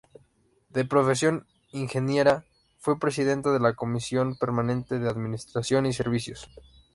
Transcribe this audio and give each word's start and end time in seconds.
De 0.71 0.83
profesión 0.83 1.45
ingeniera, 1.73 2.43
fue 2.79 2.97
presidenta 2.97 3.51
de 3.53 3.59
la 3.59 3.75
comisión 3.75 4.35
permanente 4.35 4.97
de 4.97 5.07
Administración 5.07 5.85
y 5.85 5.93
Servicios. 5.93 6.49